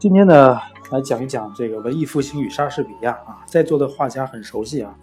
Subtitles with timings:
[0.00, 0.58] 今天呢，
[0.90, 4.96] 来讲一讲这个文艺复兴与莎士比亚啊，在座的画家很熟悉啊。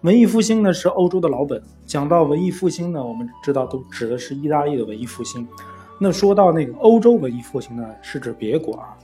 [0.00, 5.46] 文艺复兴呢是欧洲的老本，讲到文艺复兴呢，我们知道都指的是意大利的文艺复兴。
[6.00, 8.96] 那说到那个欧洲文艺复兴呢，是指别国啊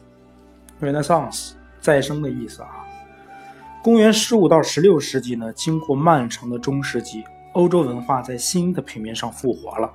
[0.80, 2.82] ，Renaissance 再生的意思啊。
[3.82, 7.22] 公元十五到十六世纪呢，经过漫长的中世纪，
[7.52, 9.92] 欧洲文化在新的平面上复活了，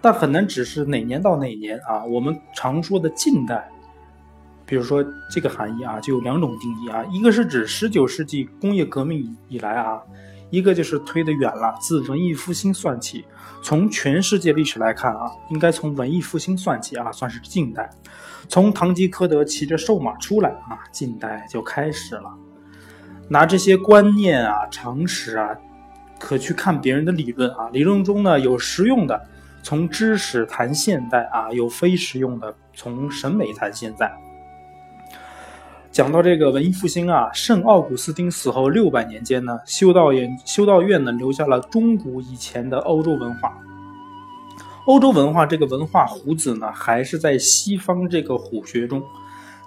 [0.00, 2.04] 但很难指是哪年到哪年啊。
[2.06, 3.70] 我们常说的近代。
[4.66, 10.00] 比如说这个含义啊，就有两种定义啊，一个是指十九世纪工业革命以来啊，
[10.50, 13.24] 一个就是推得远了，自文艺复兴算起。
[13.62, 17.88] 从全世界历史来看啊，应该从文艺复兴算起啊，算是近代。
[18.46, 22.30] 从堂吉诃德骑着瘦马出来啊，近代就开始了。
[23.28, 25.48] 拿这些观念啊、常识啊，
[26.20, 29.18] 可去看别人的理论啊，理论中呢有实用的，
[29.62, 34.12] 从知识谈现代啊，有非实用的，从审美谈现在。
[35.94, 43.56] 讲到这个文艺复兴啊，圣奥古斯丁死后六百年间呢，修道院修道院呢留下了中古以前的欧洲文化。
[44.86, 49.00] 欧洲文化这个文化胡子呢，还是在西方这个虎穴中，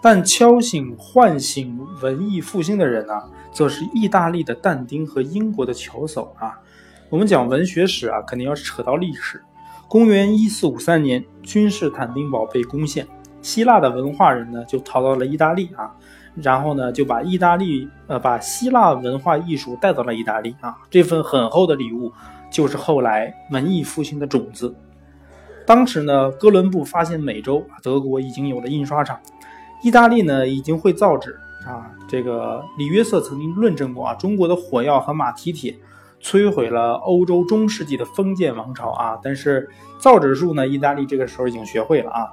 [0.02, 3.14] 但敲醒唤醒文艺复兴的人呢，
[3.53, 6.59] 则是意大利的但丁和英国的乔叟啊。
[7.09, 9.42] 我们讲文学史啊，肯定要扯到历史。
[9.88, 13.08] 公元一四五三年，君士坦丁堡被攻陷，
[13.42, 15.95] 希腊的文化人呢就逃到了意大利啊。
[16.42, 20.78] 然后呢，就把意大利呃，把希腊文化艺术带到了意大利啊。
[20.90, 22.12] 这份很厚的礼物，
[22.52, 24.76] 就是后来文艺复兴的种子。
[25.66, 29.20] 当时呢，哥伦布发现美洲，德国已经有了印刷厂，
[29.84, 31.36] 意大利呢已经会造纸
[31.66, 31.92] 啊。
[32.08, 35.76] 这个李约瑟曾经论证过啊，中国的火药和马蹄铁
[36.22, 39.20] 摧毁了欧洲中世纪的封建王朝啊。
[39.22, 39.68] 但是
[40.00, 42.32] 造纸术呢，意大利这个时候已经学会了啊。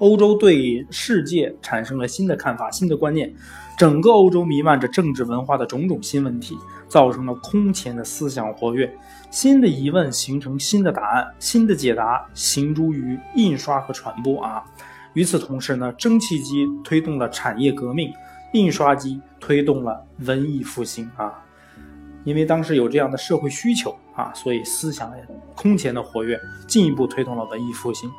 [0.00, 3.30] 欧洲对世界产生了新的看法、新的观念，
[3.76, 6.56] 整个欧洲弥漫着政治文化的种种新问题，
[6.88, 8.90] 造成了空前的思想活跃。
[9.30, 14.64] 新的疑问形成新的答案，新的解答行诸于印刷和传播啊。
[15.12, 18.10] 与此同时呢，蒸汽机推动了产业革命，
[18.54, 21.44] 印刷机推动了文艺复兴啊。
[22.24, 25.12] 因为当时有这样的社会需求啊，所以思想
[25.54, 28.10] 空前的活跃，进一步推动了文艺复兴。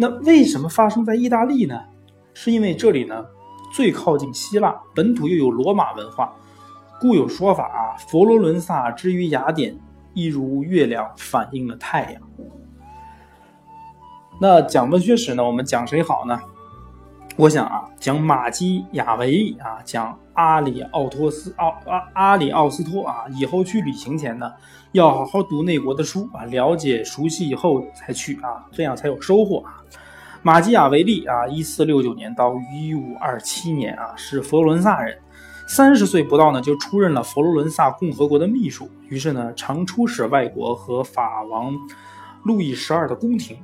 [0.00, 1.78] 那为什么发生在意大利呢？
[2.32, 3.22] 是因为这里呢
[3.70, 6.32] 最靠近希腊，本土又有罗马文化，
[6.98, 9.78] 故有说法啊，佛罗伦萨之于雅典，
[10.14, 12.22] 一如月亮反映了太阳。
[14.40, 16.40] 那讲文学史呢，我们讲谁好呢？
[17.36, 24.52] 我想啊，讲马基雅维利啊，讲阿里奥托斯奥阿阿里奥斯托啊，以后去旅行前呢，
[24.92, 29.80] 要好好读那国的书啊，了解熟悉以后才去啊，这样才有收获啊。
[30.42, 35.16] 马基雅维利啊，一四六九年到一五二七年啊，是佛罗伦萨人，
[35.66, 41.72] 三十岁不到呢，就出任了佛罗伦萨共和国的秘书，于是呢，常出使外国和法王
[42.42, 43.56] 路易十二的宫廷，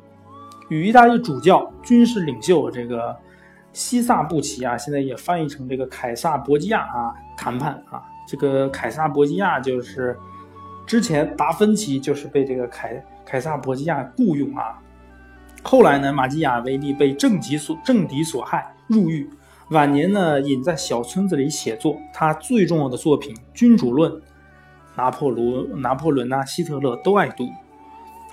[0.71, 3.15] 与意大利主教、军事领袖这个。
[3.76, 10.19] 西萨布奇啊，现在也翻译成这个凯撒伯基亚啊，谈判啊，这个凯撒伯基亚就是
[10.87, 14.78] 之前达芬奇就是被这个凯凯撒伯基亚雇佣啊，
[15.62, 19.28] 后来呢，马基雅维利被政敌所政敌所害入狱，
[19.69, 24.10] 晚年呢隐在小村子里写作，他最重要的作品《君主论》，
[24.97, 27.47] 拿破仑、拿破仑呐、希特勒都爱读。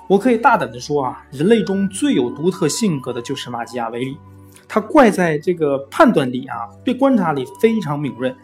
[0.07, 4.17] 我可以大胆的说啊，人类中最有独特性格的就是马基雅维利。
[4.67, 8.35] 他怪在这个判断力啊，对观察力非常敏锐，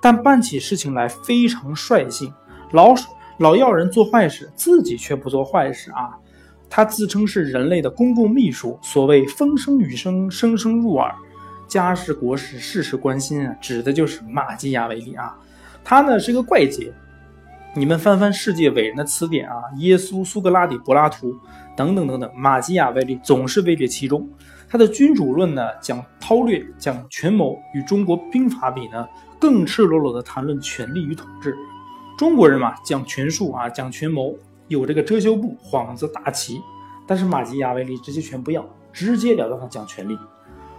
[0.00, 2.32] 但办起事情来非常率性，
[2.72, 2.94] 老
[3.38, 6.16] 老要人做坏事，自己却不做坏事啊。
[6.68, 11.14] 他自称是人类的公共秘书，所谓风声雨声，声声入耳，
[11.68, 15.36] 家事国事事事关心啊，指的就是马基雅维利啊。
[15.84, 16.92] 他呢是个怪杰，
[17.74, 21.32] 你们翻翻世界伟人的词典啊，耶稣、苏格拉底、柏拉图
[21.76, 24.28] 等等等等，马基雅维利总是位列其中。
[24.68, 29.06] 他的《君主论》呢，讲韬略，讲权谋，与中国兵法比呢，
[29.38, 31.56] 更赤裸裸地谈论权力与统治。
[32.18, 34.34] 中国人嘛，讲权术啊，讲权谋，
[34.66, 36.60] 有这个遮羞布、幌子、大旗。
[37.06, 40.18] 但是马基雅维利这些全不要，直截了当的讲权力。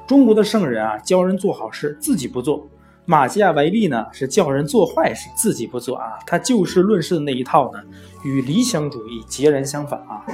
[0.05, 2.67] 中国的圣人啊，教人做好事，自己不做；
[3.05, 6.19] 马基雅维利呢，是教人做坏事，自己不做啊。
[6.25, 7.79] 他就事论事的那一套呢，
[8.25, 10.25] 与理想主义截然相反啊。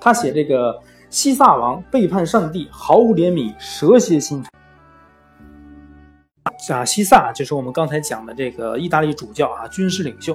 [0.00, 0.80] 他写这个。
[1.12, 4.50] 西萨王背叛上帝，毫无怜悯，蛇蝎心肠。
[6.74, 10.34] 啊，西萨就是我们刚才讲的这个意大利主教啊，军事领袖。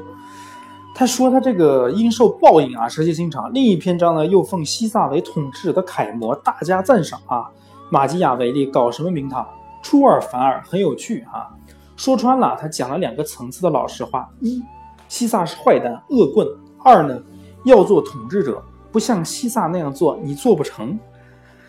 [0.94, 3.52] 他说他这个应受报应啊，蛇蝎心肠。
[3.52, 7.48] 另一篇章呢，又奉西萨为统治者的楷模，大加赞赏啊。
[7.90, 9.48] 马基雅维利搞什么名堂？
[9.82, 11.50] 出尔反尔，很有趣啊。
[11.96, 14.62] 说穿了，他讲了两个层次的老实话：一，
[15.08, 16.46] 西萨是坏蛋、恶棍；
[16.84, 17.20] 二呢，
[17.66, 20.98] 要做统治者，不像西萨那样做，你做不成。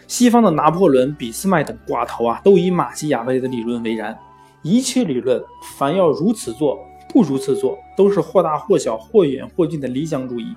[0.07, 4.19] 西方的拿破仑、俾斯麦等寡头啊，都以马基雅维的理论为然。
[4.63, 5.43] 一切理论，
[5.77, 6.79] 凡要如此做，
[7.13, 10.57] 不如此做，都是或大或小、或远或近的理想主义。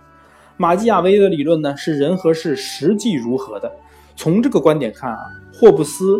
[0.57, 3.71] 马基雅维的理论呢，是人和事实际如何的。
[4.15, 5.19] 从这个观点看啊，
[5.53, 6.17] 霍布斯、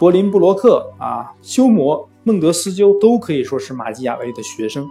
[0.00, 2.08] 柏林布洛克啊、休谟。
[2.24, 4.84] 孟德斯鸠都可以说是马基雅维的学生。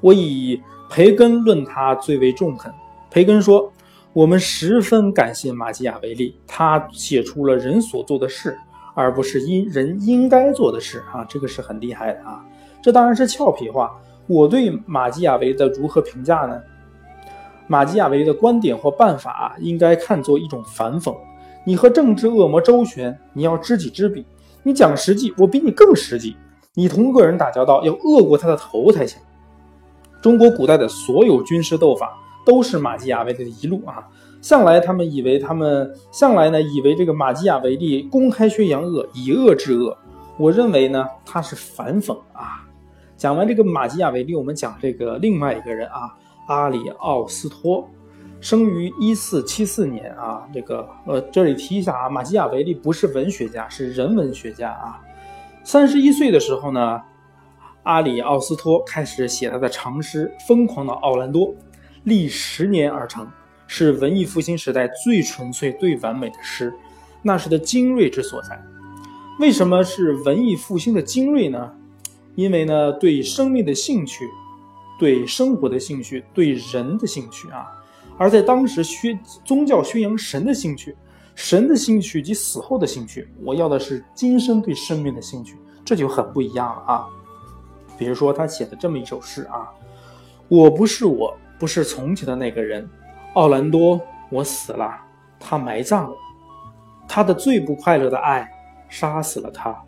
[0.00, 2.72] 我以培根论他最为中肯。
[3.10, 3.72] 培根说
[4.14, 8.56] ：“我们十分感谢马基雅维利，他写出了人所做的事，
[8.94, 12.44] 而不是因人应该做的事。”啊，这个是很厉害的啊！
[12.82, 14.00] 这当然是俏皮话。
[14.26, 16.60] 我对马基雅维的如何评价呢？
[17.66, 21.14] 马基雅维的观点或办法应该看作一种反讽。
[21.66, 24.24] 你和政治恶魔周旋，你要知己知彼。
[24.62, 26.36] 你讲实际，我比你更实际。
[26.74, 29.20] 你同恶人打交道，要恶过他的头才行。
[30.22, 34.06] 中国古代的所有军事斗法都是马基雅维利的遗录啊！
[34.40, 39.96] 向来他们以为他们向来呢，以为这个马基雅维利公开宣扬恶，以恶治恶。
[40.38, 42.66] 我认为呢，他是反讽啊。
[43.16, 46.16] 讲完这个马基雅维利，我们讲这个另外一个人啊，
[46.46, 47.86] 阿里奥斯托。
[48.40, 54.98] 生于一四七四年啊，这个呃，这里提一下啊，马基雅维利不是文学家，是人文学家啊。
[55.62, 56.98] 三十一岁的时候呢，
[57.82, 61.48] 阿里奥斯托开始写他的长诗《疯狂的奥兰多》，
[62.04, 63.28] 历十年而成，
[63.66, 66.72] 是文艺复兴时代最纯粹、最完美的诗，
[67.22, 68.60] 那是的精锐之所在。
[69.38, 71.72] 为什么是文艺复兴的精锐呢？
[72.34, 74.28] 因为呢，对生命的兴趣，
[74.98, 77.66] 对生活的兴趣，对人的兴趣啊。
[78.16, 80.94] 而在当时宣宗教宣扬神的兴趣，
[81.34, 87.06] 神的兴趣及死后的兴趣，我要的是今生对生命的兴趣，这就很不一样了啊。
[87.98, 89.68] 比如说他写的这么一首诗啊：
[90.48, 92.88] 我不是我，不是从前的那个人，
[93.34, 94.90] 奥兰多，我死了，
[95.38, 96.16] 他埋葬了，
[97.06, 98.50] 他的最不快乐的爱
[98.88, 99.78] 杀死了他，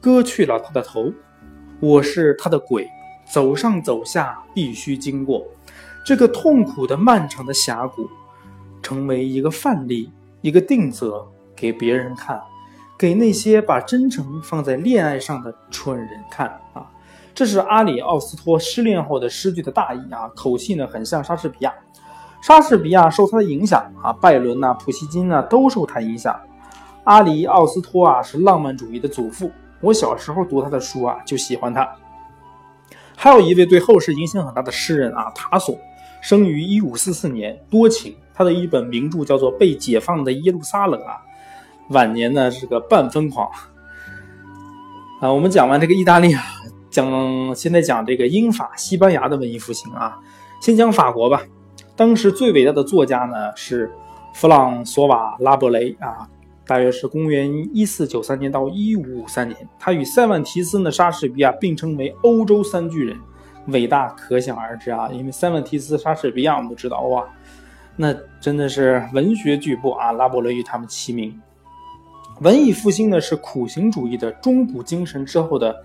[0.00, 1.12] 割去了他的头，
[1.80, 2.88] 我是他的鬼，
[3.28, 5.44] 走上走下必须经过。
[6.04, 8.08] 这个痛苦的、漫长的峡谷，
[8.80, 10.12] 成为一个范例，
[10.42, 11.26] 一个定则，
[11.56, 12.40] 给别人看，
[12.96, 16.86] 给那些把真诚放在恋爱上的蠢人看啊！
[17.36, 21.70] 这是阿里奥斯托失恋后的诗句的大意啊，口气呢很像莎士比亚。
[22.40, 26.34] 莎士比亚受他的影响啊，拜伦呐、普希金呐都受他影响。
[27.04, 29.50] 阿里奥斯托啊是浪漫主义的祖父，
[29.82, 31.86] 我小时候读他的书啊就喜欢他。
[33.14, 35.76] 还有一位对后世影响很大的诗人啊，塔索。
[36.22, 38.16] 生于一五四四年，多情。
[38.34, 41.18] 他的一本名著叫做《被解放的耶路撒冷》啊。
[41.90, 43.46] 晚年呢是个半疯狂
[45.20, 45.30] 啊。
[45.30, 46.42] 我们讲完这个意大利啊，
[46.96, 50.18] 讲现在讲这个英法西班牙的文艺复兴啊。
[50.62, 51.42] 先讲法国吧。
[51.94, 53.92] 当时最伟大的作家呢是
[54.32, 56.26] 弗朗索瓦拉伯雷啊，
[56.66, 59.68] 大约是公元一四九三年到一五五三年。
[59.78, 63.14] 他与塞万提斯呢、莎士比亚并称为欧洲三巨人。
[63.66, 67.28] 伟大可想而知啊，因为塞万提斯、莎士比亚我们都知道哇，
[67.96, 71.38] 那真的是文学巨擘啊，拉伯雷与他们齐名。
[72.40, 75.76] 文艺复兴呢是苦行主义的中古精神之后的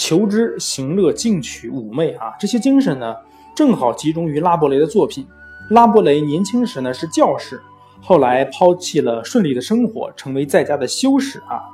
[0.00, 3.14] 求知、行乐、进取、妩媚啊，这些精神呢
[3.54, 5.26] 正好集中于拉伯雷的作品。
[5.68, 7.60] 拉伯雷年轻时呢是教士，
[8.00, 11.68] 后来抛弃了顺利的生活，成为在家的修士啊，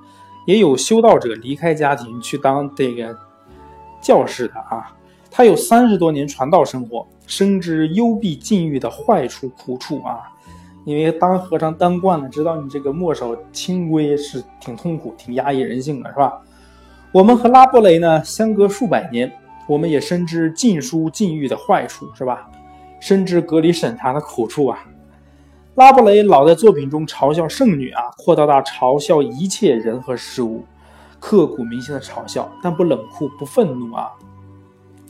[0.45, 3.17] 也有修道者离开家庭去当这个
[4.03, 4.93] 教士的啊。
[5.31, 10.19] 他有三十多年传道生活，深知幽闭禁欲的坏处苦处啊！
[10.85, 16.43] 因为当和尚当惯了，知道你这个墨守清规是挺痛苦、挺压抑人性的，是吧？
[17.13, 19.33] 我们和拉伯雷呢相隔数百年，
[19.67, 22.51] 我们也深知禁书禁欲的坏处，是吧？
[23.01, 24.79] 深知隔离审查的苦处啊！
[25.77, 30.65] 拉伯雷老在作品中嘲笑圣女啊，扩大到嘲笑一切人和事物，
[31.21, 34.11] 刻骨铭心的嘲笑，但不冷酷、不愤怒啊！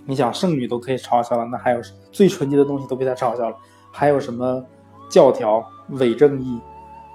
[0.05, 1.81] 你想圣女都可以嘲笑了，那还有
[2.12, 3.57] 最纯洁的东西都被他嘲笑了，
[3.91, 4.65] 还有什么
[5.09, 6.61] 教条、伪正义、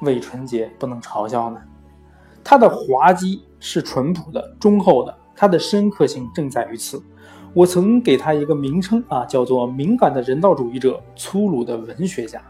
[0.02, 1.62] 伪纯洁不能嘲笑呢？
[2.44, 7.02] 他的滑稽是淳朴的、忠厚的，他的深刻性正在于此。
[7.54, 12.42] 我曾给他一个名称啊，叫做敏感的人道主义者、粗鲁的文学家。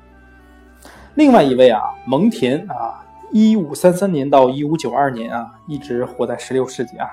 [1.16, 7.08] 另外一位啊，蒙恬啊，一五三三年到一五九二年啊，一直活在十六世纪啊，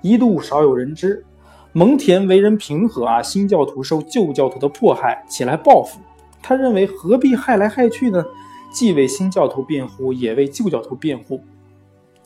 [0.00, 1.24] 一度少有人知。
[1.72, 6.00] 蒙恬为人平和啊，新教徒受旧教徒的迫害，起来报复。
[6.40, 8.24] 他认为何必害来害去呢？
[8.72, 11.42] 既为新教徒辩护，也为旧教徒辩护。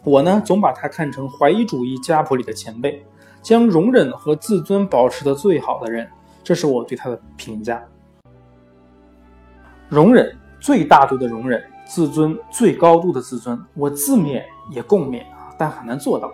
[0.07, 3.05] 我呢，总把他看成怀疑主义家谱里的前辈，
[3.43, 6.09] 将容忍和自尊保持的最好的人，
[6.45, 7.83] 这是我对他的评价。
[9.89, 16.31] 容忍最大度的容忍，自尊最高度的自尊，我自勉也共勉啊，但很难做到。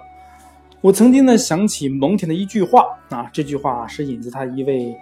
[0.83, 4.95] 我曾经呢想起蒙恬的一句话啊，这句话是引自他一位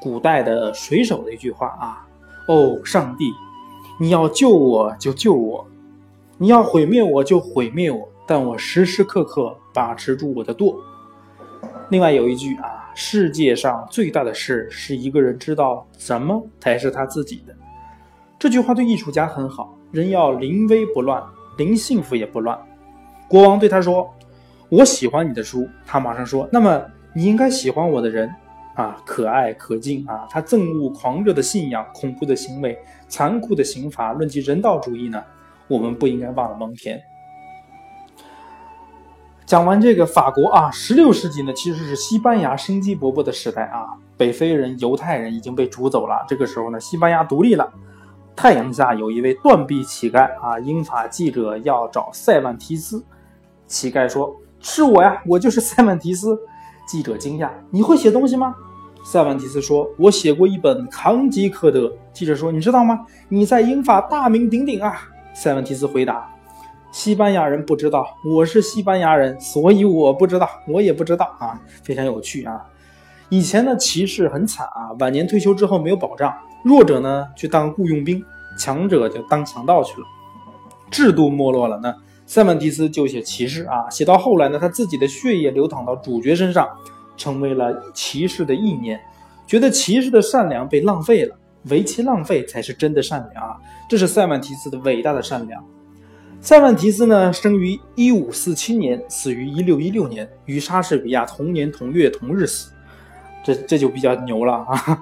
[0.00, 2.08] 古代的水手的一句话啊
[2.48, 3.30] ：“哦，上帝，
[4.00, 5.66] 你要救我就救我。”
[6.38, 10.76] 你要毁灭我就毁灭我，但我时时刻刻把持住我的舵。
[11.88, 17.54] 另外有一句啊，世界上最大的事是一个人知道什么才是他自己的。
[18.38, 19.74] 这句话对艺术家很好。
[19.92, 21.22] 人要临危不乱，
[21.56, 22.58] 临幸福也不乱。
[23.28, 24.12] 国王对他说
[24.68, 28.28] ：“我喜欢你的书。”他马上说：“那么你应该喜欢我的人
[28.74, 32.76] 啊，可爱可敬啊。”他憎恶狂热的信仰、恐怖的行为、
[33.08, 34.12] 残酷的刑罚。
[34.12, 35.22] 论及人道主义呢？
[35.68, 37.00] 我们不应该忘了蒙恬。
[39.44, 46.24] 讲完这个法国啊，十六世纪呢其实是西班牙生机勃勃的时代啊，北非人、犹太人已经被逐走了。
[46.28, 47.72] 这个时候呢，西班牙独立了。
[48.34, 53.02] 太阳下有一位断臂乞丐啊，英法记者要找塞万提斯。
[53.66, 56.38] 乞丐说：“是我呀，我就是塞万提斯。”
[56.86, 58.54] 记者惊讶：“你会写东西吗？”
[59.04, 63.06] 塞万提斯说：“我写过一本《堂吉诃德》。”记者说：“你知道吗？
[63.28, 66.26] 你在英法大名鼎鼎啊。”塞万提斯回答
[66.90, 72.58] ：“西班牙人不知道我是西班牙人，所以我不知道，我也不知道啊，非常有趣啊。
[73.28, 78.24] 以前呢，骑士很惨啊，晚年退休之后没有保障，弱者呢去当雇佣兵，
[78.58, 80.06] 强者就当强盗去了。
[80.90, 86.66] 制度没落了呢，塞万提斯就写骑士啊，写到后来呢，他自己的血液流淌到主角身上，
[87.14, 88.98] 成为了骑士的意念，
[89.46, 91.36] 觉得骑士的善良被浪费了。”
[91.68, 93.56] 为其浪费才是真的善良啊！
[93.88, 95.64] 这是塞万提斯的伟大的善良。
[96.40, 102.70] 塞万提斯呢，生于一五四七年，死于一六一六年，与莎士比亚同年同月同日死。
[103.44, 105.00] 这这就比较牛了啊！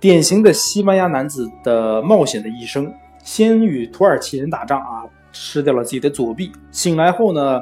[0.00, 6.52] 典型的西班牙男子的冒险的一生，先与土耳其人打仗啊，失掉了自己的左臂。
[6.70, 7.60] 醒来后呢，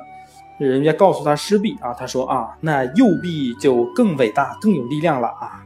[0.58, 5.61] 人家告诉他失臂啊，他说啊，那右臂就更伟大、更有力量了啊。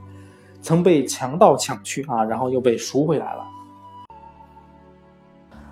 [0.67, 3.47] 曾被强盗抢去啊，然后又被赎回来了。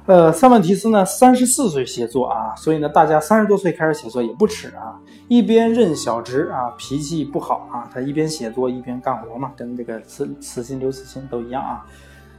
[0.07, 4.95] 呃，塞万提斯呢，三十四岁写作啊，所以呢，大家三十多岁开始写作也不迟啊。
[5.27, 11.85] 一边任小职啊，脾气不好啊，他一边写作一边干活嘛，跟这个慈慈心刘慈欣都一样啊，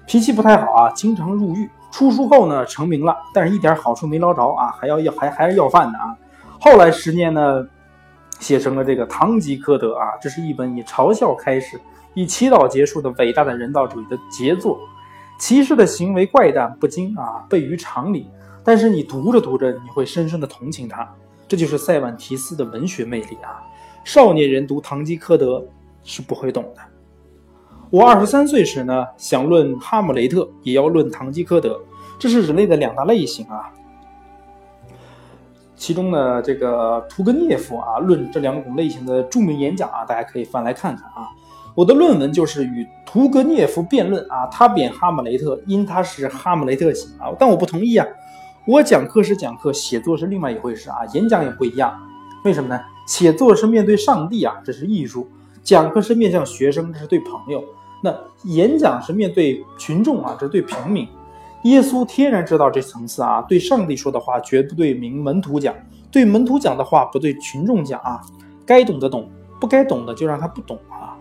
[0.05, 1.69] 脾气不太好啊，经常入狱。
[1.91, 6.15] 出书后呢，成名了，但是一点好处没捞着啊，还要要还还是要饭的啊。
[6.57, 7.67] 后来十年呢，
[8.39, 11.77] 写成了这个《堂吉诃德》啊，这是一本以嘲笑开始。
[12.15, 14.79] 以祈祷结束的伟大的人道主义的杰作，
[15.37, 18.27] 骑士的行为怪诞不经啊，悖于常理。
[18.63, 21.07] 但是你读着读着，你会深深的同情他，
[21.47, 23.61] 这就是塞万提斯的文学魅力啊！
[24.03, 25.59] 少年人读《堂吉诃德》
[26.03, 26.81] 是不会懂的。
[27.91, 31.73] 我二十三岁时呢，想论哈姆雷特，也要论《堂吉诃德》，
[32.17, 33.71] 这是人类的两大类型啊。
[35.75, 41.29] 其中呢，这个屠格涅夫啊，论这两种类型的著名演讲啊，大家可以翻来看看啊。
[41.75, 48.07] 我的论文就是与屠格涅夫辩论啊，他贬哈姆雷特，因他是哈姆雷特型啊，但我不同意啊。
[48.65, 51.93] 我讲课是讲课，写作是另外一回事啊，演讲也不一样。
[52.45, 52.79] 为什么呢？
[53.05, 55.27] 写作是面对上帝啊，这是艺术；
[55.61, 57.61] 讲课是面向学生，这是对朋友。
[58.01, 58.15] 那
[58.45, 61.05] 演讲是面对群众啊，这是对平民。
[61.63, 65.75] 耶稣天然知道这层次啊，对上帝说的话绝不对明门徒讲，
[66.09, 68.21] 对门徒讲的话不对群众讲啊，
[68.65, 69.29] 该懂的懂，
[69.59, 71.14] 不该懂的就让他不懂啊。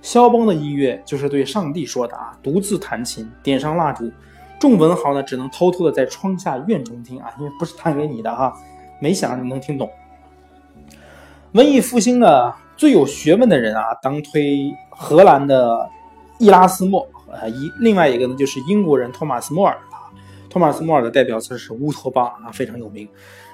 [0.00, 4.10] 肖邦的音乐就是对上帝说的啊，独自弹琴，点上蜡烛，
[4.60, 8.54] 众文豪呢只能偷偷的在窗下院中听啊，因为不是弹给你的哈，
[9.00, 9.90] 没想你能听懂。
[11.52, 15.88] 文艺复兴呢最有学问的人啊，当推荷兰的
[16.38, 17.00] 伊拉斯莫
[17.30, 20.06] 啊，一另外一个呢就是英国人托马斯莫尔啊，
[20.48, 23.08] 托马斯莫尔的代表词是乌托邦啊，非常有名。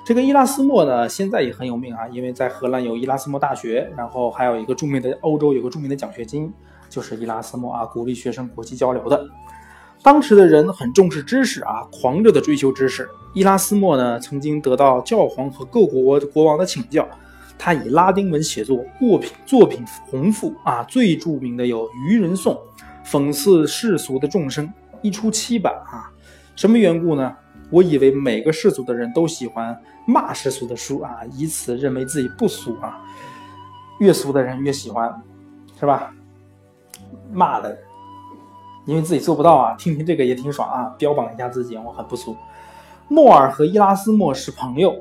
[0.05, 6.53] 这个伊拉斯莫呢，现在也很有名啊，因为在荷兰有伊拉斯莫大学，然后还有一个著名的欧洲有个著名的奖学金，
[6.91, 9.27] 就是伊拉斯莫啊，鼓励学生国际交流的。
[10.03, 13.09] 当时的人很重视知识啊，狂热的追求知识。
[13.33, 17.09] 伊拉斯莫呢，曾经得到教皇和各国国王的请教，
[17.59, 22.55] 他以拉丁文写作，作品作品宏富啊，最著名的有《愚人颂》，
[23.11, 24.71] 讽刺世俗的众生，
[25.01, 26.13] 一出七版啊。
[26.57, 27.35] 什么缘故呢？
[27.71, 29.75] 我以为每个世俗的人都喜欢。
[30.07, 33.01] 骂世俗的书啊，以此认为自己不俗啊。
[33.99, 35.23] 越俗的人越喜欢，
[35.79, 36.13] 是吧？
[37.33, 37.79] 骂的，
[38.87, 39.75] 因为自己做不到啊。
[39.77, 42.37] 听听这个也挺爽啊，标榜一下自己，我很不俗。
[43.09, 44.97] 莫尔和伊拉斯莫是朋友，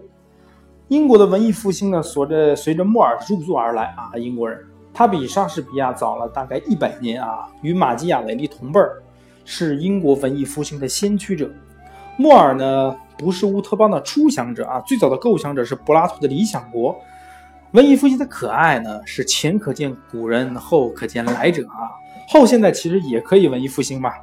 [0.89, 9.01] 英国的文艺复兴呢，随着随着莫尔入座而来啊，英国人他比莎士比亚早了大概一百年啊，与马基雅维利同辈儿，
[9.43, 11.49] 是英国文艺复兴的先驱者。
[12.15, 16.93] 莫尔呢，不是乌托邦的初想者啊，最早的构想者是柏拉图的《理想国》。
[17.71, 21.89] 文艺复兴的可爱呢，是前可见古人，后可见来者啊。
[22.29, 24.13] 后现代其实也可以文艺复兴吧。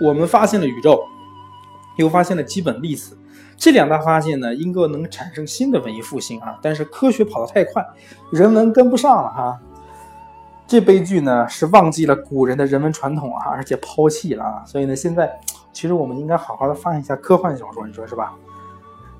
[0.00, 1.02] 我们发现了宇宙，
[1.98, 3.18] 又发现了基本粒子，
[3.56, 6.58] 这两大发现呢，应该能产生新的文艺复兴啊。
[6.62, 7.84] 但是科学跑得太快，
[8.30, 9.60] 人文跟不上了哈。
[10.66, 14.64] 这悲剧呢，是忘记了古人的人文传统啊，而且抛弃了啊。
[14.64, 15.40] 所以呢，现在
[15.74, 18.32] 其实我们应该好好的翻一下科幻小说，你说是吧？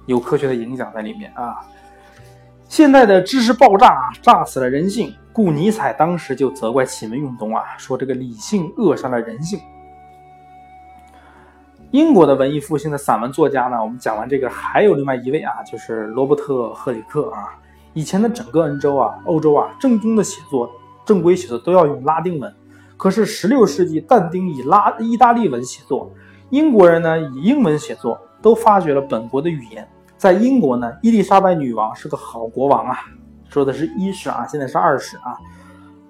[0.06, 1.56] 有科学的影响在里面啊。
[2.68, 5.12] 现在的知识爆炸啊，炸死了人性。
[5.32, 9.58] 故尼采当时就责怪启蒙运动啊，说这个理性扼杀了人性。
[11.90, 17.58] 英国的文艺复兴的散文作家呢，我们讲完这个，还有另外一位啊，就是罗伯特·赫里克啊。
[17.92, 20.70] 以前的整个欧洲啊，欧洲啊，正宗的写作、
[21.04, 22.52] 正规写作都要用拉丁文，
[22.96, 26.12] 可是16世纪但丁以拉意大利文写作，
[26.54, 29.84] 英国人呢以英文写作，都发掘了本国的语言。
[30.16, 32.96] 在英国呢，伊丽莎白女王是个好国王啊，
[33.48, 35.36] 说的是一世啊，现在是二世啊。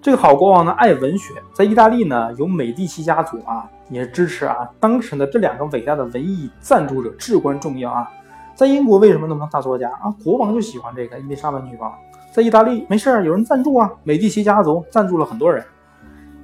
[0.03, 4.69] 这个好国王呢爱文学，在意大利呢有美第奇家族啊，也支持啊。
[4.79, 8.07] 当时的这两个伟大的文艺赞助者至关重要啊。
[8.55, 10.15] 在英国为什么那么多大作家啊？
[10.23, 11.91] 国王就喜欢这个伊丽莎白女王。
[12.31, 15.65] 在意大利没事儿，有人赞助啊，美第奇家族赞助了很多人。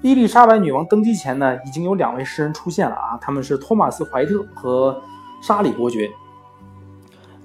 [0.03, 5.03] 伊丽莎白女王登基前呢，已经有两位诗人出现了啊，他们是托马斯怀特和
[5.43, 6.11] 沙里伯爵。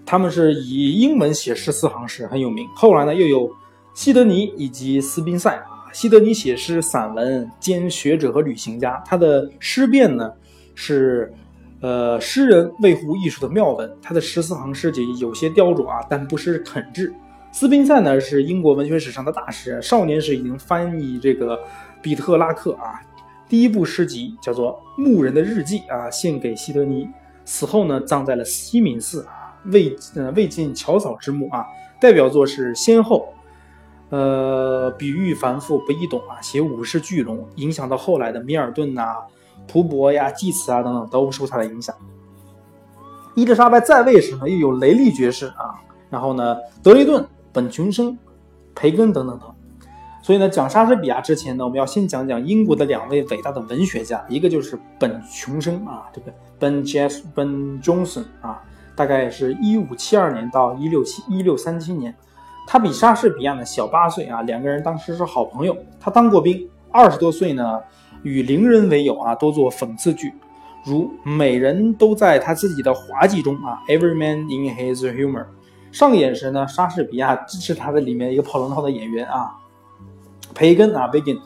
[0.05, 3.51] 他们是以英文写诗四行诗很有名，后来呢又有
[3.93, 5.91] 西德尼以及斯宾塞啊。
[5.91, 10.31] 西德尼写诗散文兼学者和旅行家，他的诗变呢
[10.75, 11.33] 是
[11.81, 17.11] 呃诗人卫乎艺术的妙文，他的十四行诗集有些雕琢啊，但不失恳挚。
[17.51, 21.57] 斯宾塞呢是英国文学史上的大师，少年时已经翻译这个
[22.05, 23.01] 比特拉克啊，
[23.49, 27.09] 第一部诗集叫做《牧人的日记》啊，献给西德尼，
[27.45, 29.57] 死后呢葬在了西敏寺啊。
[29.71, 31.65] 未呃未尽乔草之墓啊，
[31.99, 33.33] 代表作是《先后》，
[34.15, 39.15] 呃，比喻繁复不易懂啊，写武士巨龙，影响到后来的米尔顿呐、
[39.67, 41.95] 蒲伯呀、济慈啊等等，都受他的影响。
[43.33, 48.15] 伊丽莎白在位时呢，又有雷利爵士啊，然后呢，德雷顿、本琼生、
[48.75, 49.54] 培根等等等。
[50.25, 58.59] 所以呢，讲莎士比亚之前呢，我们要先讲讲英国的两位伟大的文学家，一个就是本琼生啊，这个 Ben j e s Ben Johnson 啊。
[58.95, 62.11] 大概是一五七二年到一六七一六三七年，
[62.65, 65.77] 他比莎士比亚呢小八岁啊，两个人当时是好朋友。
[65.99, 67.79] 他当过兵，二十多岁呢，
[68.23, 70.33] 与伶人为友啊，多做讽刺剧，
[70.83, 75.45] 如每人都在他自己的滑稽中啊，Every man in his humor。
[75.91, 79.55] 上演时呢，莎士比亚支持他的里面一个跑龙套的演员啊，
[80.55, 81.39] 培根啊，Begin，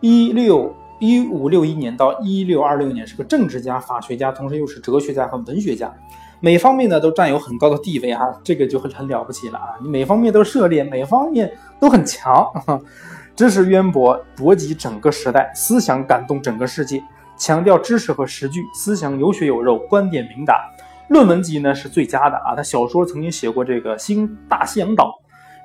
[0.00, 5.90] 一六一五六一年到一六二六年是个政治家、法学家，同时又是哲学家和文学家。
[6.38, 9.72] 每方面呢都占有很高的地位啊，这个就很很了不起了啊！
[9.80, 11.50] 你每方面都涉猎，每方面
[11.80, 12.46] 都很强，
[13.34, 17.02] 知识渊博，博及整个时代，思想感动整个世界，
[17.38, 20.60] 强调知识和实据，思想有血有肉，观点明达，
[21.08, 22.54] 论文集呢是最佳的啊！
[22.54, 25.04] 他小说曾经写过这个《新大西洋岛》，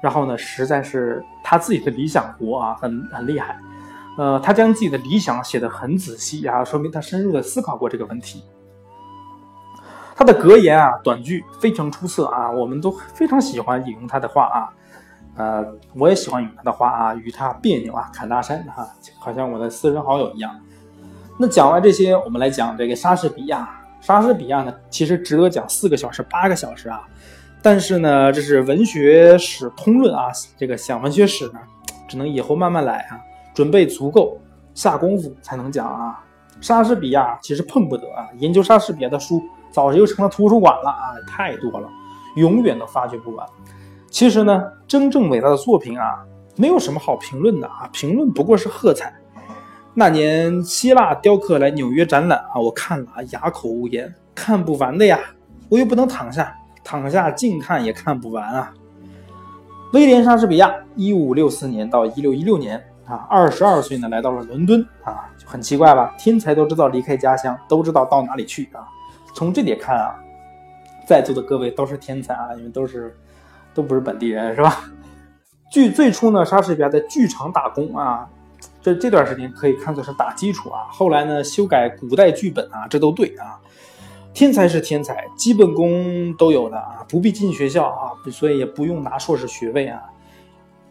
[0.02, 3.58] 然后呢，实在是他自己的理想国啊，很很厉害。
[4.18, 8.44] 呃，他将自己的理想写得很仔细啊，说明他深入的思考过这个问题。
[10.16, 14.70] 他的格言啊，短句非常出色啊，我们都非常喜欢引用他的话啊，
[15.36, 18.88] 呃，我也喜欢引用他的话啊，与他别扭啊，侃大山哈，
[19.20, 20.54] 好像我的私人好友一样。
[21.40, 23.68] 那讲完这些，我们来讲这个莎士比亚。
[24.02, 27.02] 莎士比亚呢，其实值得讲四个小时、八个小时啊，
[27.62, 31.60] 但是呢，这是文学史通论啊，这个讲文学史呢，
[32.08, 33.20] 只能以后慢慢来啊，
[33.54, 34.38] 准备足够，
[34.74, 36.24] 下功夫才能讲啊。
[36.60, 39.42] 莎士比亚其实碰不得啊，研究莎士比亚的书。
[39.74, 41.88] 早就成了图书馆了啊，太多了，
[42.36, 43.48] 永远都发掘不完。
[44.10, 46.26] 其实呢，真正伟大的作品啊，
[46.58, 49.14] 没有什么好评论的啊，评论不过是喝彩。
[49.94, 55.18] 那年希腊雕刻来纽约展览啊，我看了啊，哑口无言，看不完的呀。
[55.70, 58.74] 我又不能躺下，躺下静看也看不完啊。
[59.94, 66.16] 威廉莎士比亚，一五六四年到一六一六年啊，二十二岁呢，来到了伦敦啊，就很奇怪吧？
[66.18, 68.88] 天才都知道离开家乡，都知道到哪里去啊。
[69.34, 70.16] 从这点看啊，
[71.06, 73.14] 在座的各位都是天才啊，因为都是
[73.74, 74.84] 都不是本地人，是吧？
[75.70, 78.28] 剧最初呢，莎士比亚在剧场打工啊，
[78.82, 80.88] 这这段时间可以看作是打基础啊。
[80.90, 83.60] 后来呢，修改古代剧本啊，这都对啊。
[84.34, 90.02] 天才是天才，基本功都有的啊，不必进学校啊，所以也不用拿硕士学位啊，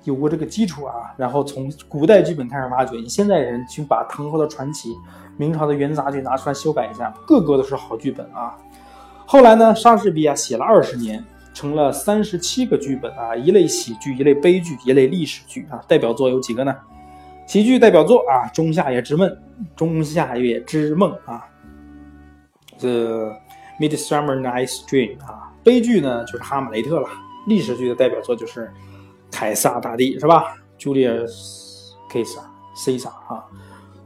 [0.05, 4.95] 有过这个基础啊，然后从古代剧本开始挖掘，你现在人去把唐朝的传奇、
[5.37, 8.57] 明朝的元杂剧拿出来修改一下，个个都是好剧本啊。
[9.25, 11.25] 后来呢，莎士比亚写了二十年，
[11.55, 15.81] 成了三十七个剧本啊，一类喜剧，一类悲剧，一类历史剧啊。
[15.89, 16.77] 代表作有几个呢？
[17.47, 19.29] 喜剧代表作啊，《仲夏夜之梦》，
[19.75, 21.47] 《仲夏夜之梦》啊。
[22.81, 23.37] The
[23.79, 27.09] Midsummer Night's Dream 啊，悲剧呢就是《哈姆雷特》了，
[27.47, 28.67] 历史剧的代表作就是
[29.31, 33.45] 《凯撒大帝》是吧？Julius Caesar，Caesar 啊，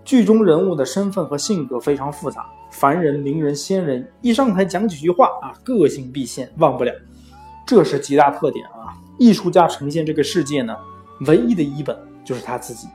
[0.04, 6.92] 剧中人物的身份和性格非常复杂，凡人、名人、仙人，一上台讲几句话啊，个性毕现，忘不了，
[7.66, 8.94] 这是极大特点啊。
[9.18, 10.76] 艺术家呈现这个世界呢，
[11.26, 12.88] 唯一的一本就是他自己。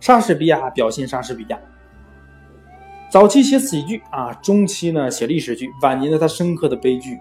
[0.00, 1.58] 莎士比亚表现莎士比亚。
[3.10, 7.18] 早期写喜剧啊，中期呢写历史剧，晚年的他深刻的悲剧。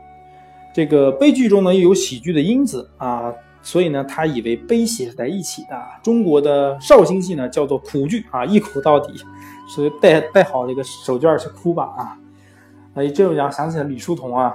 [0.74, 5.82] 这个悲剧中呢又有喜剧的因子啊，所以呢他以为悲喜是在一起的。
[6.04, 9.14] 中国的绍兴戏呢叫做苦剧啊，一苦到底，
[9.70, 12.20] 所以带带好这个手绢去哭吧啊。
[12.96, 14.54] 哎，这样想起了李叔同啊，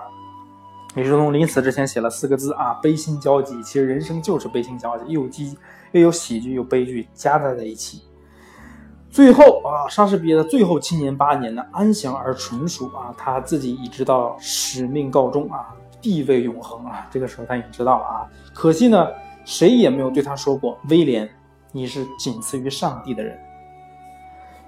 [0.97, 3.55] 李叔同临死之前写了四个字啊，悲心交集。
[3.63, 5.57] 其实人生就是悲心交集，又有喜
[5.93, 8.03] 又有喜剧，又悲剧夹杂在一起。
[9.13, 15.69] 最后啊，莎士比亚的最后七年八年呢，安详而纯熟啊，他自己已知道使命告终啊，
[16.01, 18.27] 地位永恒啊，这个时候他已经知道了啊。
[18.55, 19.07] 可惜呢，
[19.45, 21.29] 谁也没有对他说过，威廉，
[21.73, 23.39] 你是仅次于上帝的人。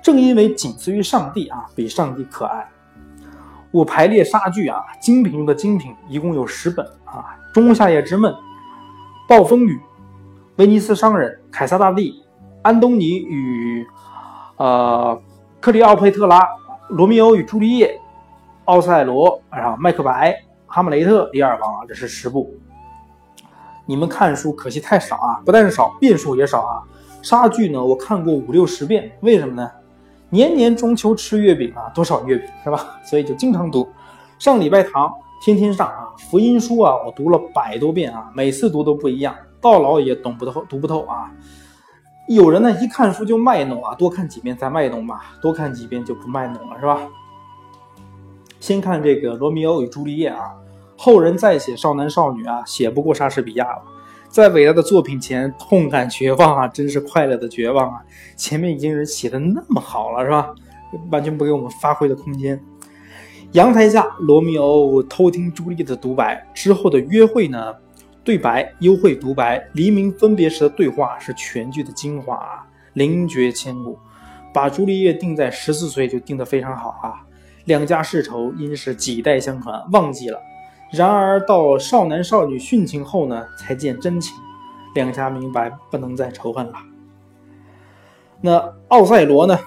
[0.03, 2.69] 正因为仅次于上帝啊，比上帝可爱。
[3.71, 8.31] 我排列莎剧啊，精品中的精品，一共有十本啊，《仲夏夜之梦》、
[9.27, 9.75] 《暴风雨》、
[10.57, 12.13] 《威尼斯商人》、《凯撒大帝》、
[12.61, 13.83] 《安东尼与》。
[14.65, 15.21] 呃，
[15.61, 16.41] 克里奥佩特拉、
[16.89, 18.01] 罗密欧与朱丽叶、
[18.65, 22.51] 奥赛罗，然后麦克白、哈姆雷特、李尔王啊，这是十部。
[23.85, 26.81] 你们看书可惜太少啊，不但是少，遍数也少啊。
[27.21, 29.71] 莎剧呢，我看过五六十遍，为什么呢？
[30.31, 32.97] 年年中秋吃月饼啊，多少月饼是吧？
[33.05, 33.87] 所以就经常读。
[34.39, 35.13] 上礼拜堂，
[35.45, 36.09] 天天上啊。
[36.31, 41.31] 福音书啊，我读了百多遍啊，每次读都不一样，到老也懂不透，读不透啊。
[42.29, 47.01] 有人呢一看书就卖弄啊，多看几遍再卖弄吧，多看几遍就不卖弄了，是吧？
[48.61, 50.55] 先看这个《罗密欧与朱丽叶》啊，
[50.97, 53.83] 后人再写少男少女啊，写不过莎士比亚了。
[54.29, 58.03] 在伟大的作品前痛感绝望啊，真是快乐的绝望啊！
[58.37, 60.53] 前面已经人写的那么好了，是吧？
[61.13, 62.61] 完全不给我们发挥的空间。
[63.53, 67.75] 阳台下，罗密欧偷听朱丽叶的独白之后的约会呢？
[68.25, 73.99] 对白、幽会、独白、黎明分别时的对话是全剧的精华啊，灵绝千古。
[74.53, 77.27] 把朱丽叶定在十四岁就定得非常好啊。
[77.67, 80.41] 两家世仇因是几代相传，忘记了。
[80.91, 84.35] 然而到少男少女殉情后呢，才见真情。
[84.95, 86.75] 两家明白不能再仇恨了。
[88.41, 89.59] 那奥赛罗呢？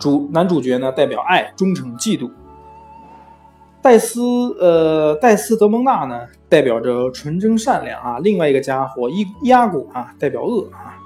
[0.00, 2.30] 主男主角呢，代表爱、忠诚、嫉妒。
[3.80, 4.20] 戴斯，
[4.60, 8.18] 呃，戴斯德蒙纳呢，代表着纯真善良啊。
[8.18, 10.98] 另外一个家伙伊伊阿古啊，代表恶啊。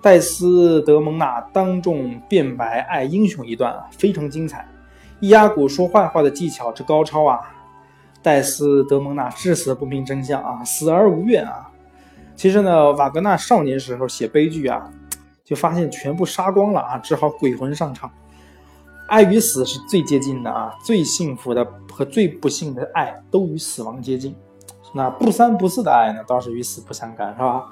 [0.00, 4.66] 戴斯德蒙纳当众辩白爱英雄一段啊，非常精彩。
[5.20, 7.40] 伊阿古说坏话的技巧之高超啊，
[8.22, 11.68] 戴斯德蒙纳至死不明真相啊，死而无怨啊。
[12.34, 14.90] 其实呢，瓦格纳少年时候写悲剧啊，
[15.44, 18.10] 就发现全部杀光了啊，只好鬼魂上场。
[19.12, 24.34] 爱与死是最接近的啊，最幸福的和最不幸的爱都与死亡接近。
[24.94, 27.66] 那不三不四的爱呢，倒是与死不相干，是吧？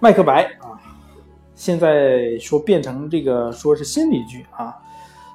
[0.00, 0.74] 麦克白啊，
[1.54, 4.76] 现在说变成这个说是心理剧啊，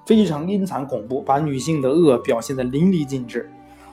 [0.05, 3.49] 非常阴惨恐怖，把女性的恶表现的淋漓尽致。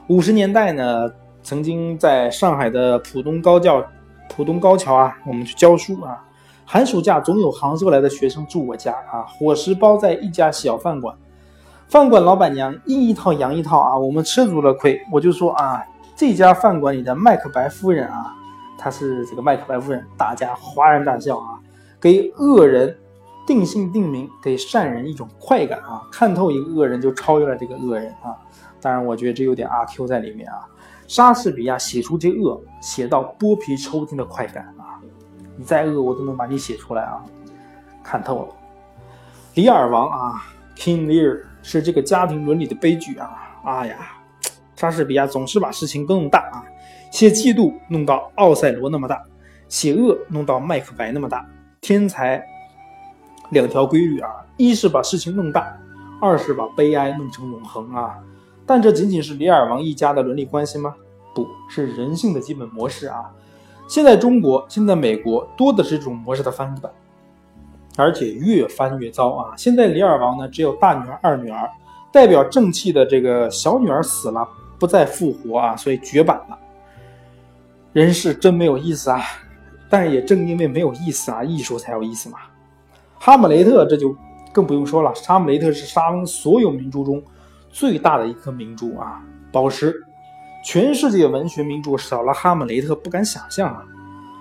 [0.08, 1.08] 五十年代呢，
[1.44, 3.86] 曾经在上海的浦东高教、
[4.28, 6.24] 浦东高桥啊，我们去教书啊。
[6.66, 11.14] 寒暑假总有杭州来的学生住我家啊，伙食包在一家小饭馆，
[11.88, 15.00] 饭馆老板娘阴一套阳一套啊，我们吃足了亏。
[15.12, 15.84] 我就说啊，
[16.16, 18.34] 这家饭馆里的麦克白夫人啊，
[18.78, 21.60] 她是这个麦克白夫人，大家哗然大笑啊，
[22.00, 22.96] 给恶人
[23.46, 28.34] 定性定名，给善人一种快感啊，看透一个恶人就超越了这个恶人啊。
[28.80, 30.66] 当然，我觉得这有点阿 Q 在里面啊。
[31.06, 34.98] 莎士比亚写出这恶，写到剥皮抽筋的快感啊。
[35.56, 37.22] 你再恶，我都能把你写出来啊！
[38.02, 38.48] 看透了，
[39.54, 40.42] 李尔王啊
[40.76, 43.30] ，King Lear 是这个家庭伦理的悲剧啊！
[43.64, 43.96] 哎呀，
[44.76, 46.64] 莎士比亚总是把事情更大啊，
[47.10, 49.22] 写嫉妒弄到奥赛罗那么大，
[49.68, 51.46] 写恶弄到麦克白那么大。
[51.80, 52.44] 天才
[53.50, 55.78] 两条规律啊，一是把事情弄大，
[56.20, 58.18] 二是把悲哀弄成永恒啊。
[58.66, 60.94] 但这仅仅是李尔王一家的伦理关系吗？
[61.34, 63.30] 不是人性的基本模式啊。
[63.86, 66.90] 现在中国，现在美国多的是这种模式的翻版，
[67.96, 69.54] 而且越翻越糟啊。
[69.56, 71.70] 现在李尔王呢，只有大女儿、二女儿，
[72.10, 76.58] 代表正气的这个小女儿死了，不再复活啊，所以绝版了。
[77.92, 79.20] 人世真没有意思啊。
[79.90, 82.38] 但也正因为没有意思啊，艺术才有意思嘛。
[83.20, 84.16] 哈姆雷特这就
[84.52, 87.22] 更不用说了，哈姆雷特是沙翁所有名著中
[87.70, 90.02] 最大的一颗明珠啊，宝石。
[90.64, 93.84] 全世界文学名著少了哈姆雷特不敢想象啊。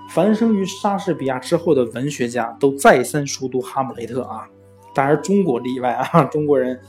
[0.10, 4.48] 凡生于莎士比亚之后的文学家都再三熟读哈姆雷特啊，
[4.96, 6.80] 当然中国例外啊， 中国人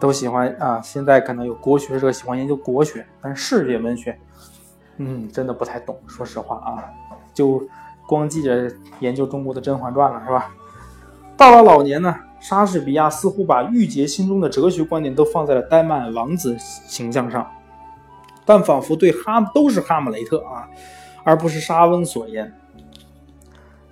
[0.00, 0.80] 都喜欢啊。
[0.82, 4.18] 现在可能有国学者喜欢研究国学，但是世界文学，
[4.98, 6.84] 嗯，真的不太懂，说实话啊，
[7.32, 7.66] 就。
[8.04, 10.52] 光记着研究中国的《甄嬛传》了，是吧？
[11.36, 17.48] 到了老年呢，莎士比亚似乎把郁结心中的哲学观点都放在了丹麦王子形象上，
[18.44, 20.68] 但仿佛对哈都是哈姆雷特啊，
[21.24, 22.52] 而不是沙翁所言。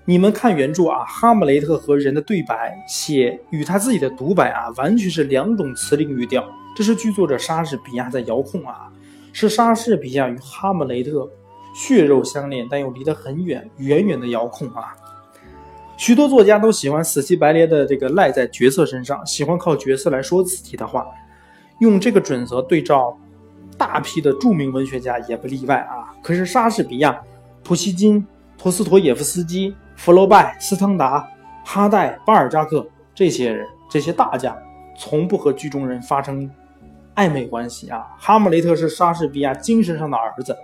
[0.04, 6.44] 你们看原著啊，哈姆雷特和人的对白写与他自己的独白啊，完全是两种词令语调。
[6.76, 8.90] 这是剧作者莎士比亚在遥控啊，
[9.32, 11.28] 是莎士比亚与哈姆雷特。
[11.72, 14.92] 血肉相连，但又离得很远，远远的遥控啊！
[15.96, 21.06] 许多作家都喜欢死乞白赖的这个赖在角色身上，喜欢靠角色来说自己的话，
[21.78, 23.16] 用这个准则对照
[23.81, 26.12] 大批的著名文学家也不例外啊。
[26.23, 27.19] 可是莎士比亚、
[27.64, 28.27] 普希金、
[28.59, 31.27] 托斯妥耶夫斯基、福楼拜、斯汤达、
[31.64, 34.55] 哈代、巴尔扎克这些人，这些大家
[34.99, 36.51] 从不和剧中人发生
[37.16, 38.07] 暧昧关系啊。
[38.19, 40.55] 哈姆雷特是莎士比亚精神上的儿子。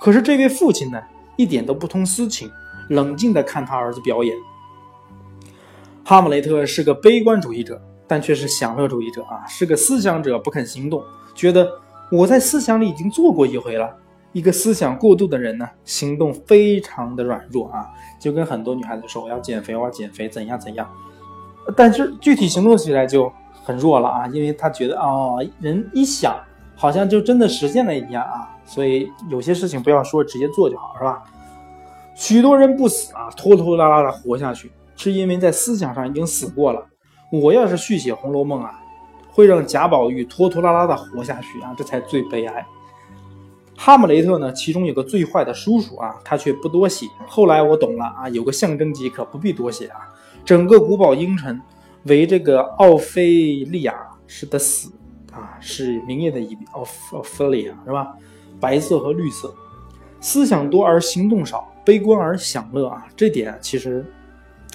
[0.00, 0.98] 可是这位父亲呢，
[1.36, 2.50] 一点都不通私情，
[2.88, 4.34] 冷静地看他儿子表演。
[6.04, 11.02] 哈姆雷特是个悲观主义者，但却是享乐主义者啊，是个思想者，不肯行动，
[11.34, 11.70] 觉得
[12.12, 13.90] 我在思想里已经做过一回了。
[14.32, 20.88] 一个思想过度的人呢，行动非常的软弱啊，就跟很多女孩子说我要减肥，我要减肥，怎样怎样，
[21.76, 23.32] 但是具体行动起来就
[23.64, 26.38] 很弱了啊，因为他觉得啊，人一想。
[26.74, 31.22] 好像就真的实现了一样啊，所以有些事情不要说，直接做就好，是吧？
[32.16, 36.84] 许多人不死啊，拖拖拉拉的活下去，是因为在思想上已经死过了。
[37.30, 38.81] 我要是续写《红楼梦》啊，
[39.32, 42.64] 会让贾宝玉拖拖拉拉的活下去啊，这才最悲哀。
[43.76, 47.06] 哈姆雷特呢，其中有个最坏的叔叔啊，他却不多写。
[47.26, 50.08] 后来我懂了啊，有个象征即可，不必多写啊。
[50.44, 51.60] 整个古堡英臣
[52.04, 53.94] 为这个奥菲利亚
[54.26, 54.92] 是的死。
[55.32, 58.14] 啊，是明艳的一笔，of Ophelia 是吧？
[58.60, 59.54] 白色和绿色，
[60.20, 64.04] 思想多而行动少，悲观而享乐啊，这点其实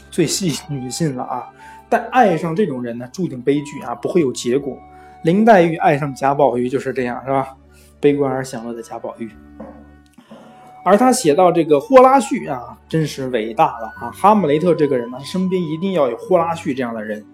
[0.10, 1.48] 最吸引女性了啊。
[1.90, 4.78] 但爱上这种人呢，注定悲剧啊，不会有结果。
[5.24, 7.56] 林黛玉爱上贾宝玉就是这样，是吧？
[8.00, 9.30] 悲观而享乐的贾宝玉。
[10.86, 14.12] 而他写到这个霍拉旭啊，真是伟大了啊！
[14.12, 17.26] 哈姆雷特这个人呢，身边一定要有霍拉旭这样的人。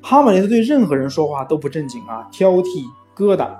[0.00, 3.50] 哈姆雷特对任何人说话都不正经啊，挑剔疙瘩，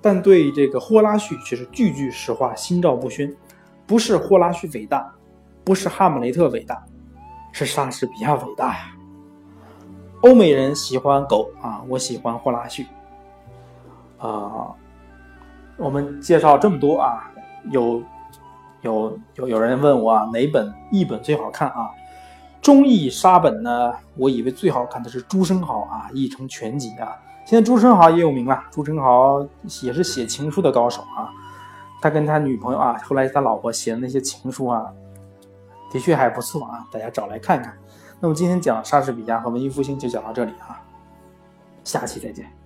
[0.00, 3.32] 但对这个霍拉旭却是句句实话，心照不宣。
[3.86, 5.08] 不是霍拉旭伟大，
[5.62, 6.82] 不是哈姆雷特伟大，
[7.52, 8.94] 是莎士比亚伟大呀。
[10.22, 12.86] 欧美人喜欢狗啊，我喜欢霍拉旭。
[14.18, 14.74] 啊，
[15.76, 17.30] 我们介绍这么多啊，
[17.70, 18.02] 有
[18.82, 21.90] 有有有人问我啊，哪本译本最好看啊？
[22.60, 23.92] 中译沙本呢？
[24.16, 27.16] 我以为最好看的是朱生豪啊，译成全集啊。
[27.46, 29.46] 现在朱生豪也有名了，朱生豪
[29.82, 31.30] 也是写情书的高手啊。
[32.02, 34.92] 他跟他女朋友啊，后来他老婆写的那些情书啊，
[35.92, 37.72] 的确还不错啊，大家找来看看。
[38.20, 40.82] 那么今天讲莎士比亚和文艺复兴就讲到这里啊，
[41.84, 42.57] 下期再见。